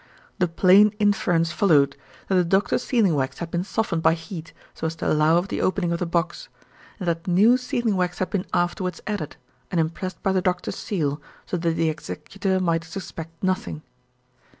The 0.39 0.47
plain 0.47 0.95
inference 0.97 1.51
followed 1.51 1.95
that 2.27 2.33
the 2.33 2.43
doctor's 2.43 2.83
sealing 2.83 3.13
wax 3.13 3.37
had 3.37 3.51
been 3.51 3.63
softened 3.63 4.01
by 4.01 4.15
heat 4.15 4.51
so 4.73 4.87
as 4.87 4.95
to 4.95 5.07
allow 5.07 5.37
of 5.37 5.49
the 5.49 5.61
opening 5.61 5.91
of 5.91 5.99
the 5.99 6.07
box, 6.07 6.49
and 6.97 7.07
that 7.07 7.27
new 7.27 7.55
sealing 7.55 7.95
wax 7.95 8.17
had 8.17 8.31
been 8.31 8.47
afterwards 8.51 8.99
added, 9.05 9.35
and 9.69 9.79
impressed 9.79 10.23
by 10.23 10.31
the 10.31 10.41
Doctor's 10.41 10.75
seal 10.77 11.21
so 11.45 11.55
that 11.55 11.75
the 11.75 11.89
executor 11.91 12.59
might 12.59 12.83
suspect 12.83 13.43
nothing. 13.43 13.83